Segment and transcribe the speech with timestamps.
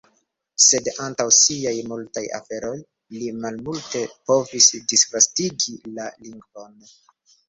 [0.67, 2.71] Sed, antaŭ siaj multaj aferoj,
[3.17, 6.73] li malmulte povis disvastigi la lingvon.